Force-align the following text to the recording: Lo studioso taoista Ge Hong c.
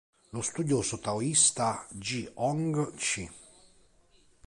Lo 0.31 0.41
studioso 0.41 0.97
taoista 0.97 1.85
Ge 1.95 2.31
Hong 2.33 2.95
c. 2.97 3.29